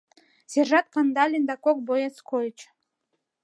[0.51, 2.59] Сержант Кандалин да кок боец койыч.